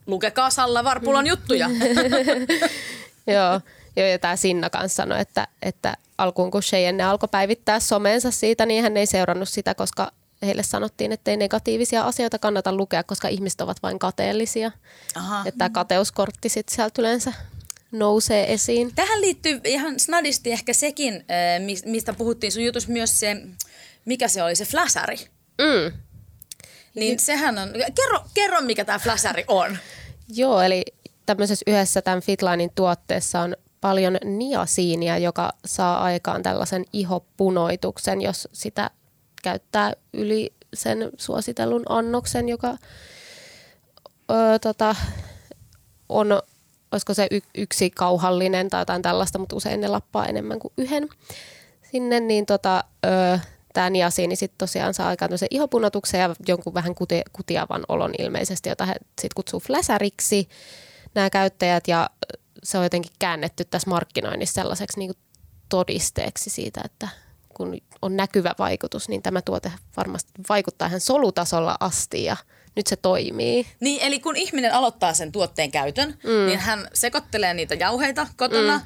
[0.07, 1.29] lukekaa Salla Varpulan mm.
[1.29, 1.71] juttuja.
[3.27, 3.61] Joo.
[3.97, 8.67] Joo, ja tämä Sinna kanssa sanoi, että, että alkuun kun Cheyenne alkoi päivittää someensa siitä,
[8.67, 13.29] niin hän ei seurannut sitä, koska heille sanottiin, että ei negatiivisia asioita kannata lukea, koska
[13.29, 14.73] ihmiset ovat vain kateellisia.
[15.15, 15.43] Aha.
[15.47, 17.33] Että tämä kateuskortti sitten sieltä yleensä
[17.93, 18.95] nousee esiin.
[18.95, 23.37] Tähän liittyy ihan snadisti ehkä sekin, äh, mistä puhuttiin sun jutus myös se,
[24.05, 25.17] mikä se oli, se flasari.
[25.59, 25.99] Mm.
[26.95, 29.79] Niin sehän on, kerro, kerro mikä tämä flasari on.
[30.29, 30.83] Joo, eli
[31.27, 38.91] tämmöisessä yhdessä tämän Fitlinein tuotteessa on paljon niasiinia, joka saa aikaan tällaisen ihopunoituksen, jos sitä
[39.43, 42.77] käyttää yli sen suositellun annoksen, joka
[44.31, 44.97] öö, tota,
[46.09, 46.43] on,
[46.93, 51.09] olisiko se y- yksi kauhallinen tai jotain tällaista, mutta usein ne lappaa enemmän kuin yhden
[51.91, 53.39] sinne, niin tota, öö,
[53.73, 58.87] tämä niasiini sitten tosiaan saa aikaan ihopunotuksen ja jonkun vähän kuti, kutiavan olon ilmeisesti, jota
[58.87, 60.49] he sitten kutsuu fläsäriksi
[61.15, 62.11] nämä käyttäjät ja
[62.67, 65.23] se on jotenkin käännetty tässä markkinoinnissa sellaiseksi niin kuin
[65.69, 67.09] todisteeksi siitä, että
[67.49, 72.37] kun on näkyvä vaikutus, niin tämä tuote varmasti vaikuttaa ihan solutasolla asti ja
[72.77, 73.67] nyt se toimii.
[73.81, 76.47] Niin, eli kun ihminen aloittaa sen tuotteen käytön, mm.
[76.47, 78.85] niin hän sekoittelee niitä jauheita kotona, mm.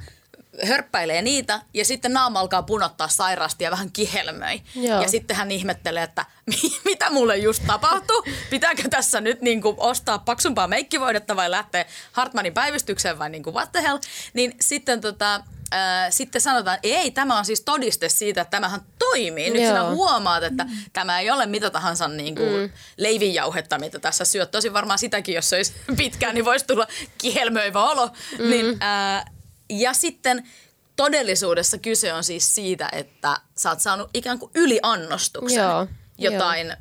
[0.67, 4.63] Hörppäilee niitä ja sitten naama alkaa punottaa sairaasti ja vähän kihelmöi.
[4.75, 5.03] Joo.
[5.03, 6.27] Ja sitten hän ihmettelee, että
[6.85, 8.23] mitä mulle just tapahtui?
[8.51, 13.55] Pitääkö tässä nyt niin kuin ostaa paksumpaa meikkivoidetta vai lähteä Hartmanin päivystykseen vai niin kuin
[13.55, 13.99] what the hell?
[14.35, 15.41] Niin sitten tota,
[15.75, 19.51] Äh, sitten sanotaan, että ei, tämä on siis todiste siitä, että tämähän toimii.
[19.51, 19.69] Nyt Joo.
[19.69, 20.71] sinä huomaat, että mm.
[20.93, 22.71] tämä ei ole mitä tahansa niin kuin mm.
[22.97, 24.51] leivinjauhetta, mitä tässä syöt.
[24.51, 26.87] Tosi varmaan sitäkin, jos söisi pitkään, niin voisi tulla
[27.19, 28.07] kihelmöivä olo.
[28.39, 28.51] Mm.
[28.51, 29.25] Niin, äh,
[29.71, 30.49] ja sitten
[30.97, 35.63] todellisuudessa kyse on siis siitä, että sä oot saanut ikään kuin yliannostuksen.
[35.63, 35.87] Joo,
[36.19, 36.77] jotain,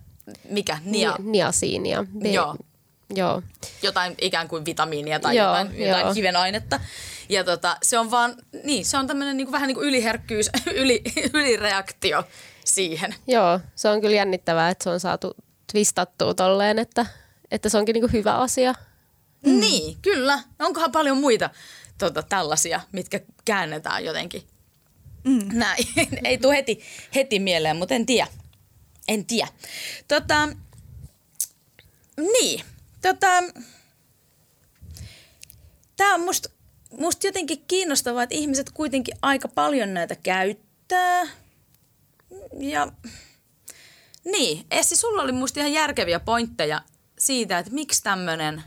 [0.49, 2.05] mikä, nia, Ni- niasiinia.
[2.19, 2.55] B- Joo.
[3.15, 3.41] Joo.
[3.83, 6.13] jotain ikään kuin vitamiinia tai Joo, jotain, jotain joo.
[6.13, 6.79] hivenainetta.
[7.29, 10.49] Ja tota, se on vaan, niin, se on tämmöinen niin kuin, vähän niin kuin yliherkkyys,
[10.75, 11.01] yli,
[11.33, 12.23] ylireaktio
[12.65, 13.15] siihen.
[13.27, 15.35] Joo, se on kyllä jännittävää, että se on saatu
[15.71, 17.05] twistattua tolleen, että,
[17.51, 18.73] että se onkin niinku hyvä asia.
[19.45, 19.59] Mm.
[19.59, 20.39] Niin, kyllä.
[20.59, 21.49] Onkohan paljon muita
[21.99, 24.43] tota, tällaisia, mitkä käännetään jotenkin?
[25.23, 25.39] Mm.
[25.53, 25.85] Näin.
[26.23, 26.79] Ei tule heti,
[27.15, 28.27] heti mieleen, mutta en tiedä.
[29.07, 29.47] En tiedä.
[30.07, 30.49] Tota,
[32.17, 32.61] niin,
[33.01, 33.27] tota,
[35.97, 36.49] tämä on musta
[36.97, 41.27] must jotenkin kiinnostavaa, että ihmiset kuitenkin aika paljon näitä käyttää.
[42.59, 42.91] Ja
[44.25, 46.81] niin, Essi, sulla oli musta ihan järkeviä pointteja
[47.19, 48.63] siitä, että miksi tämmöinen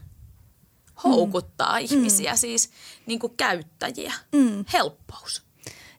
[1.04, 1.84] houkuttaa mm.
[1.84, 2.70] ihmisiä, siis
[3.06, 4.12] niin kuin käyttäjiä.
[4.32, 4.64] Mm.
[4.72, 5.42] Helppous.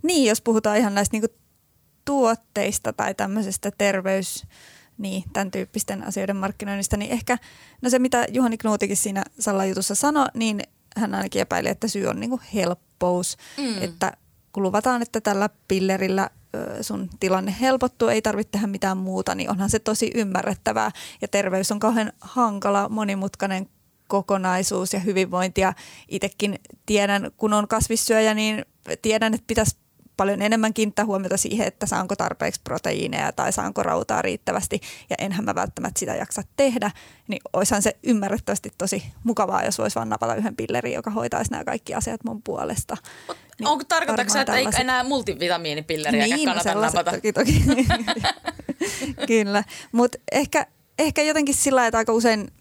[0.04, 1.36] Niin, jos puhutaan ihan näistä niinku
[2.06, 4.44] tuotteista tai tämmöisestä terveys,
[4.98, 7.38] niin, tämän tyyppisten asioiden markkinoinnista, niin ehkä,
[7.82, 10.62] no se mitä Juhani Knuutikin siinä Salla-jutussa sanoi, niin
[10.98, 13.82] hän ainakin epäili, että syy on niinku helppous, mm.
[13.82, 14.14] että
[14.54, 16.30] kun luvataan, että tällä pillerillä
[16.82, 20.92] sun tilanne helpottuu, ei tarvitse tehdä mitään muuta, niin onhan se tosi ymmärrettävää.
[21.22, 23.70] Ja terveys on kauhean hankala, monimutkainen
[24.14, 25.62] kokonaisuus ja hyvinvointi.
[25.62, 25.74] Ja
[26.08, 28.66] itsekin tiedän, kun on kasvissyöjä, niin
[29.02, 29.78] tiedän, että pitäisi
[30.18, 35.46] paljon enemmän kiinnittää huomiota siihen, että saanko tarpeeksi proteiineja tai saanko rautaa riittävästi ja enhän
[35.46, 36.92] mä välttämättä sitä jaksa tehdä,
[37.28, 41.64] niin oishan se ymmärrettävästi tosi mukavaa, jos voisi vaan napata yhden pillerin, joka hoitaisi nämä
[41.64, 42.98] kaikki asiat mun puolesta.
[43.60, 47.12] Niin Onko tarkoitatko että ei enää multivitamiinipilleriä niin, kannata napata?
[47.12, 47.64] Toki, toki.
[49.28, 50.68] Kyllä, mutta ehkä,
[51.00, 52.52] ehkä jotenkin sillä että aika usein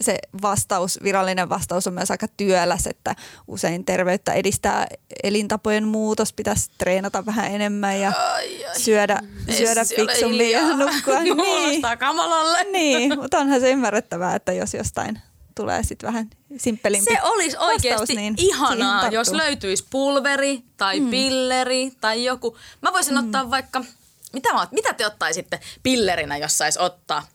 [0.00, 3.16] se vastaus, virallinen vastaus on myös aika työläs, että
[3.48, 4.86] usein terveyttä edistää
[5.22, 8.80] elintapojen muutos, pitäisi treenata vähän enemmän ja Ai, ai.
[8.80, 9.20] syödä,
[9.56, 11.20] syödä fiksummin ja nukkua.
[11.44, 12.64] niin, kamalalle.
[12.64, 15.18] niin, mutta onhan se ymmärrettävää, että jos jostain
[15.54, 21.10] tulee sitten vähän simppelimpi Se olisi oikeasti vastaus, niin ihanaa, jos löytyisi pulveri tai mm.
[21.10, 22.56] pilleri tai joku.
[22.80, 23.24] Mä voisin mm.
[23.24, 23.84] ottaa vaikka,
[24.32, 27.26] mitä, mä, mitä te ottaisitte pillerinä, jos sais ottaa?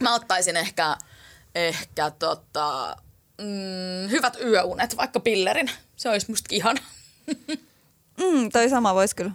[0.00, 0.96] Mä ottaisin ehkä,
[1.66, 2.96] ehkä tota,
[3.40, 5.72] mm, hyvät yöunet vaikka pillerinä.
[5.96, 6.80] Se olisi musta ihana.
[8.20, 9.30] Mm, toi sama voisi kyllä.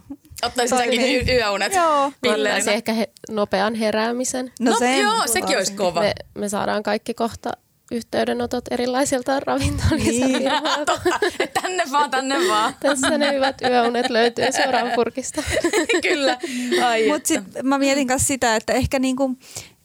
[0.45, 1.29] Ottaisin Toi säkin niin.
[1.29, 2.11] y- yöunet Joo.
[2.21, 2.49] pillerinä.
[2.49, 4.51] Ottaisi ehkä he, nopean heräämisen.
[4.59, 6.01] No, sen joo, sekin olisi kova.
[6.01, 7.51] Me, me saadaan kaikki kohta
[7.91, 10.85] yhteydenotot erilaisilta ravintolisäfirmoilta.
[10.93, 11.19] Totta,
[11.61, 12.75] tänne vaan, tänne vaan.
[12.81, 15.43] Tässä ne hyvät yöunet löytyy suoraan purkista.
[16.09, 16.37] Kyllä.
[16.85, 19.37] Ai Mutta sitten mä mietin myös sitä, että ehkä, niinku,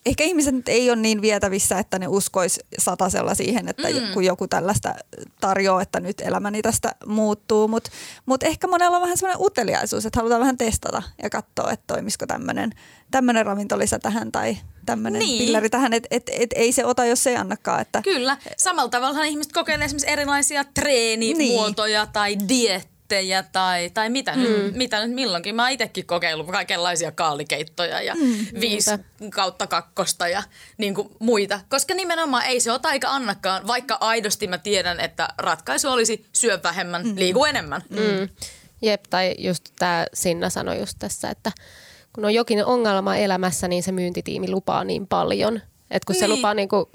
[0.07, 4.13] ehkä ihmiset nyt ei ole niin vietävissä, että ne uskois satasella siihen, että mm.
[4.15, 4.95] kun joku tällaista
[5.41, 7.69] tarjoaa, että nyt elämäni tästä muuttuu.
[7.69, 7.91] Mutta
[8.27, 12.27] mut ehkä monella on vähän semmoinen uteliaisuus, että halutaan vähän testata ja katsoa, että toimisiko
[13.11, 14.57] tämmöinen ravintolisä tähän tai
[14.87, 15.45] tämmöinen Niin.
[15.45, 15.93] pilleri tähän.
[15.93, 17.81] Että et, et, ei se ota, jos ei annakaan.
[17.81, 18.37] Että, Kyllä.
[18.57, 22.13] Samalla tavalla ihmiset kokeilee esimerkiksi erilaisia treenimuotoja niin.
[22.13, 22.37] tai
[23.11, 24.43] diettejä tai, tai mitä, mm.
[24.43, 25.55] nyt, mitä nyt milloinkin.
[25.55, 28.61] Mä oon itsekin kokeillut kaikenlaisia kaalikeittoja ja mm.
[28.61, 28.91] viisi
[29.35, 30.43] kautta kakkosta ja
[30.79, 31.61] niin kuin muita.
[31.69, 36.59] Koska nimenomaan ei se ota eikä annakaan, vaikka aidosti mä tiedän, että ratkaisu olisi syö
[36.63, 37.13] vähemmän, mm.
[37.17, 37.83] liiku enemmän.
[37.91, 38.29] Mm.
[38.83, 41.53] Jep, tai just tämä Sinna sanoi just tässä, että
[42.13, 45.61] kun on jokin ongelma elämässä, niin se myyntitiimi lupaa niin paljon.
[45.91, 46.21] Että kun niin.
[46.21, 46.87] se lupaa niin kuin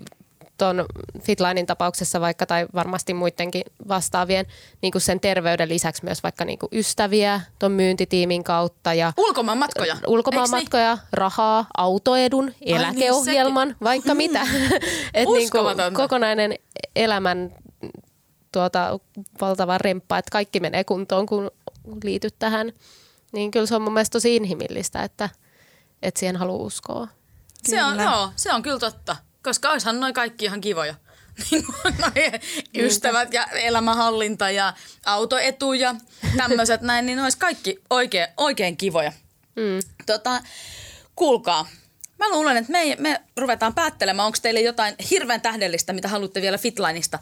[0.63, 0.85] tuon
[1.21, 4.45] Fitlinein tapauksessa vaikka tai varmasti muidenkin vastaavien
[4.81, 9.57] niin kuin sen terveyden lisäksi myös vaikka niin kuin ystäviä tuon myyntitiimin kautta ja Ulkomaan
[9.57, 9.97] matkoja.
[10.07, 10.63] ulkomaan niin?
[10.63, 13.83] matkoja, rahaa, autoedun, niin, eläkeohjelman, sekin.
[13.83, 14.39] vaikka mitä.
[15.13, 16.53] Et niin kuin kokonainen
[16.95, 17.55] elämän
[18.51, 18.99] tuota,
[19.41, 21.51] valtava remppa, että kaikki menee kuntoon, kun
[22.03, 22.71] liityt tähän.
[23.31, 25.29] Niin kyllä se on mun mielestä tosi inhimillistä, että,
[26.01, 27.07] että siihen haluaa uskoa.
[27.63, 29.15] Se on, joo, se on kyllä totta.
[29.43, 30.95] Koska olisihan noin kaikki ihan kivoja.
[32.15, 34.73] Niin ystävät ja elämänhallinta ja
[35.05, 35.95] autoetu ja
[36.37, 39.11] tämmöiset näin, niin olisi kaikki oikein, oikein kivoja.
[39.55, 39.79] Mm.
[40.05, 40.41] Tota,
[41.15, 41.67] kuulkaa,
[42.19, 46.57] mä luulen, että me, me ruvetaan päättelemään, onko teille jotain hirveän tähdellistä, mitä haluatte vielä
[46.57, 47.19] Fitlineista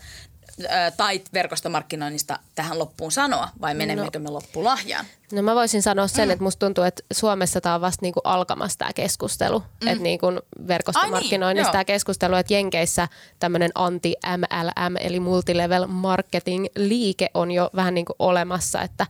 [0.97, 4.23] tai verkostomarkkinoinnista tähän loppuun sanoa vai menemmekö no.
[4.23, 5.05] me loppulahjaan?
[5.31, 6.31] No mä voisin sanoa sen, mm.
[6.31, 9.59] että musta tuntuu, että Suomessa tämä on vasta niinku alkamassa tämä keskustelu.
[9.59, 9.87] Mm.
[9.87, 10.27] Että niinku
[10.67, 13.07] verkostomarkkinoinnista niin, tämä keskustelu, että Jenkeissä
[13.39, 19.07] tämmöinen anti-MLM eli multilevel marketing liike on jo vähän niinku olemassa, että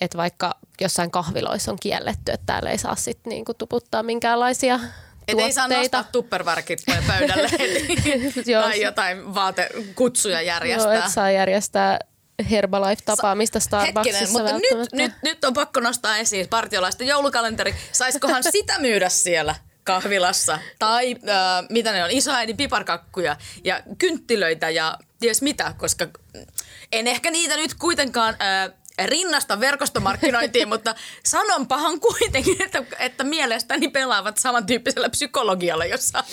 [0.00, 4.80] että vaikka jossain kahviloissa on kielletty, että täällä ei saa sitten niinku tuputtaa minkäänlaisia
[5.28, 7.48] et ei saa nostaa tuppervarkit pöydälle
[8.62, 10.94] tai jotain vaatekutsuja järjestää.
[10.94, 11.98] Joo, et saa järjestää
[12.50, 17.74] Herbalife-tapaamista Starbucksissa Hetkinen, mutta nyt, nyt, nyt on pakko nostaa esiin partiolaisten joulukalenteri.
[17.92, 19.54] Saisikohan sitä myydä siellä?
[19.86, 20.58] kahvilassa.
[20.78, 26.06] Tai äh, mitä ne on, isoäidin piparkakkuja ja kynttilöitä ja ties mitä, koska
[26.92, 28.72] en ehkä niitä nyt kuitenkaan äh,
[29.04, 36.24] rinnasta verkostomarkkinointiin, mutta sanonpahan kuitenkin, että, että mielestäni pelaavat samantyyppisellä psykologialla, jossa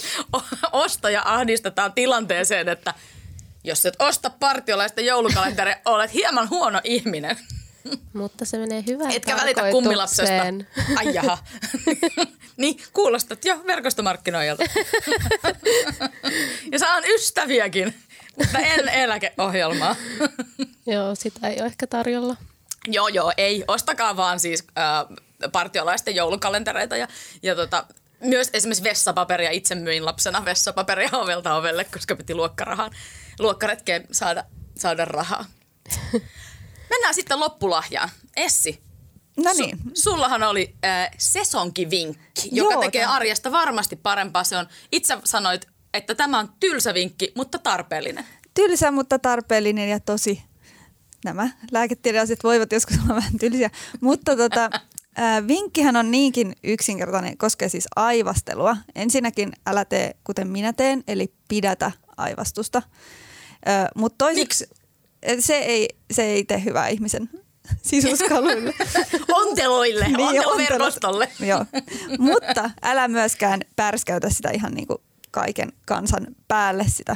[0.72, 2.94] ostaja ahdistetaan tilanteeseen, että
[3.64, 7.38] jos et osta partiolaista joulukalenteria, olet hieman huono ihminen.
[8.14, 10.44] Mutta se menee hyvään Etkä välitä kummilapsesta.
[10.96, 11.38] Ai jaha.
[12.58, 14.64] niin, kuulostat jo verkostomarkkinoijalta.
[16.72, 17.94] ja saan ystäviäkin,
[18.38, 19.96] mutta en eläkeohjelmaa.
[20.86, 22.36] Joo, sitä ei ole ehkä tarjolla.
[22.88, 23.64] Joo, joo, ei.
[23.68, 25.18] Ostakaa vaan siis äh,
[25.52, 27.08] partiolaisten joulukalentereita ja,
[27.44, 27.86] ja tota,
[28.20, 29.52] myös esimerkiksi vessapaperia.
[29.52, 32.92] Itse myin lapsena vessapaperia ovelta ovelle, koska piti luokkarahaan,
[33.40, 34.44] luokkaretkeen saada,
[34.78, 35.46] saada rahaa.
[36.90, 38.10] Mennään sitten loppulahjaan.
[38.36, 38.84] Essi,
[39.38, 39.78] No niin.
[39.78, 43.16] Su- sullahan oli äh, sesonkivinkki, joka Joo, tekee tämän.
[43.16, 44.44] arjesta varmasti parempaa.
[44.44, 48.26] Se on, itse sanoit, että tämä on tylsä vinkki, mutta tarpeellinen.
[48.54, 50.44] Tylsä, mutta tarpeellinen ja tosi
[51.24, 53.70] nämä lääketiedeasiat voivat joskus olla vähän tylsiä.
[54.02, 54.70] Mutta tota,
[55.48, 58.78] vinkkihän on niinkin yksinkertainen, koskee siis aivastelua.
[58.96, 62.82] Ensinnäkin älä tee kuten minä teen, eli pidätä aivastusta.
[63.96, 64.70] Mutta toiseksi
[65.40, 67.30] se ei, se ei tee hyvää ihmisen
[67.90, 68.74] sisuskaluille.
[69.42, 71.30] Onteloille, niin, onteluverkostolle.
[71.40, 71.66] Joo.
[72.20, 74.98] Mutta älä myöskään pärskäytä sitä ihan niin kuin
[75.32, 77.16] kaiken kansan päälle sitä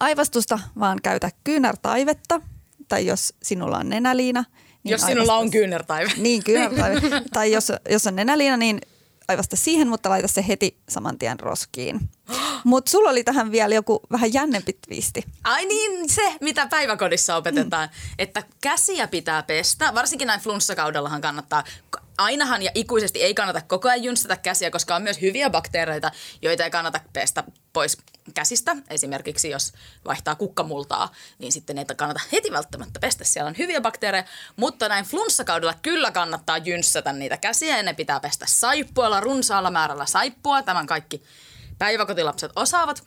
[0.00, 2.40] aivastusta, vaan käytä kyynärtaivetta–
[2.88, 4.44] tai jos sinulla on nenäliina.
[4.82, 6.12] Niin jos sinulla on kyynärtaive.
[6.16, 7.22] Niin, kyynärtaive.
[7.32, 8.80] tai jos, jos on nenäliina, niin
[9.28, 12.00] aivasta siihen, mutta laita se heti saman tien roskiin.
[12.64, 15.24] Mutta sulla oli tähän vielä joku vähän jännempi twisti.
[15.44, 18.14] Ai niin, se mitä päiväkodissa opetetaan, mm.
[18.18, 19.94] että käsiä pitää pestä.
[19.94, 21.64] Varsinkin näin flunssakaudellahan kannattaa
[22.18, 26.10] ainahan ja ikuisesti ei kannata koko ajan jynsätä käsiä, koska on myös hyviä bakteereita,
[26.42, 27.98] joita ei kannata pestä pois
[28.32, 28.76] käsistä.
[28.90, 29.72] Esimerkiksi jos
[30.04, 33.24] vaihtaa kukkamultaa, niin sitten ei kannata heti välttämättä pestä.
[33.24, 34.24] Siellä on hyviä bakteereja,
[34.56, 40.06] mutta näin flunssakaudella kyllä kannattaa jynssätä niitä käsiä ja ne pitää pestä saippualla, runsaalla määrällä
[40.06, 40.62] saippua.
[40.62, 41.22] Tämän kaikki
[41.78, 43.02] päiväkotilapset osaavat.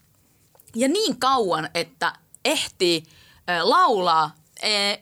[0.76, 2.14] Ja niin kauan, että
[2.46, 3.04] ehtii
[3.62, 4.36] laulaa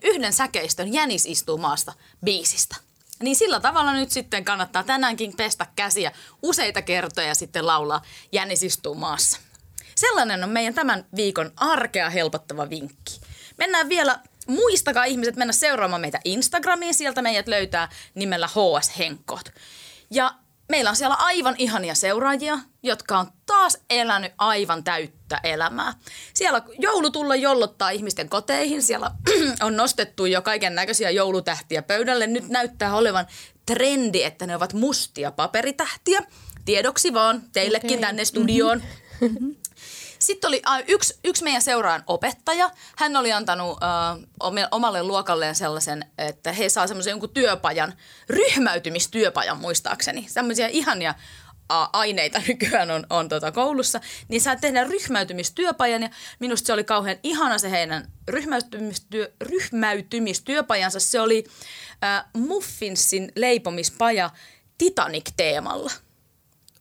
[0.04, 2.76] yhden säkeistön Jänis istuu maasta biisistä.
[3.24, 8.02] Niin sillä tavalla nyt sitten kannattaa tänäänkin pestä käsiä useita kertoja sitten laulaa
[8.32, 9.40] Jänis istuu maassa.
[10.00, 13.22] Sellainen on meidän tämän viikon arkea helpottava vinkki.
[13.58, 19.50] Mennään vielä, muistakaa ihmiset mennä seuraamaan meitä Instagramiin, sieltä meidät löytää nimellä HS Henkot.
[20.12, 20.34] Ja
[20.70, 25.94] meillä on siellä aivan ihania seuraajia, jotka on taas elänyt aivan täyttä elämää.
[26.34, 29.12] Siellä joulutulla jollottaa ihmisten koteihin, siellä
[29.66, 32.28] on nostettu jo kaiken näköisiä joulutähtiä pöydälle.
[32.28, 33.28] Nyt näyttää olevan
[33.66, 36.22] trendi, että ne ovat mustia paperitähtiä.
[36.66, 38.02] Tiedoksi vaan teillekin okay.
[38.02, 38.84] tänne studioon.
[39.22, 39.56] Mm-hmm.
[40.20, 42.72] Sitten oli äh, yksi, yksi meidän seuraan opettaja.
[42.98, 47.94] Hän oli antanut äh, omalle luokalleen sellaisen, että he saa semmoisen jonkun työpajan,
[48.30, 50.26] ryhmäytymistyöpajan muistaakseni.
[50.30, 51.16] Sellaisia ihania
[51.70, 57.18] aineita nykyään on, on tota koulussa, niin saa tehdä ryhmäytymistyöpajan ja minusta se oli kauhean
[57.24, 61.00] ihana se heidän ryhmäytymistyö, ryhmäytymistyöpajansa.
[61.00, 61.44] Se oli
[62.04, 64.30] äh, Muffinsin leipomispaja
[64.78, 65.92] Titanic-teemalla.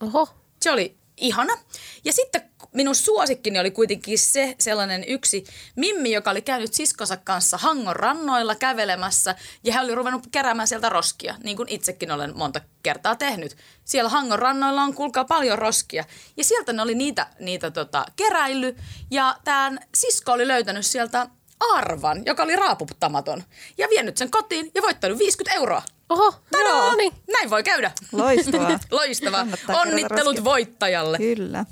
[0.00, 0.28] Oho.
[0.60, 1.58] Se oli ihana.
[2.04, 5.44] Ja sitten minun suosikkini oli kuitenkin se sellainen yksi
[5.76, 10.88] Mimmi, joka oli käynyt siskonsa kanssa Hangon rannoilla kävelemässä ja hän oli ruvennut keräämään sieltä
[10.88, 13.56] roskia, niin kuin itsekin olen monta kertaa tehnyt.
[13.84, 16.04] Siellä Hangon rannoilla on kuulkaa paljon roskia
[16.36, 18.76] ja sieltä ne oli niitä, niitä tota, keräily
[19.10, 21.28] ja tämän sisko oli löytänyt sieltä
[21.60, 23.42] arvan, joka oli raaputtamaton
[23.78, 25.82] ja vienyt sen kotiin ja voittanut 50 euroa.
[26.08, 26.96] Oho, Tadaa!
[26.96, 27.12] Niin.
[27.32, 27.90] Näin voi käydä.
[28.12, 28.78] Loistavaa.
[28.90, 29.46] Loistavaa.
[29.68, 31.18] Onnittelut voittajalle.
[31.18, 31.64] Kyllä.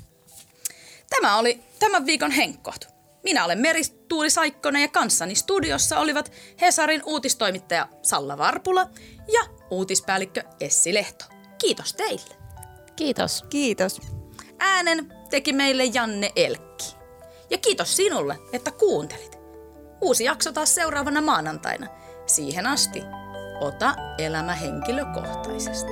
[1.09, 2.87] Tämä oli tämän viikon Henkkot.
[3.23, 8.87] Minä olen Meristuuli Saikkonen ja kanssani studiossa olivat Hesarin uutistoimittaja Salla Varpula
[9.33, 11.25] ja uutispäällikkö Essi Lehto.
[11.57, 12.35] kiitos teille.
[12.95, 13.45] Kiitos.
[13.49, 14.01] Kiitos.
[14.59, 16.85] Äänen teki meille Janne Elkki.
[17.49, 19.36] Ja kiitos sinulle, että kuuntelit.
[20.01, 21.87] Uusi jakso taas seuraavana maanantaina.
[22.25, 23.03] Siihen asti,
[23.59, 25.91] ota elämä henkilökohtaisesti.